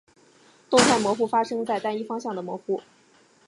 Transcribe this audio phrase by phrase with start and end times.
[0.67, 2.81] 动态模糊发生在单一方向的模糊。